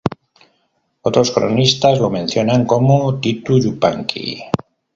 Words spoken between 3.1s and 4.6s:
"Titu Yupanqui".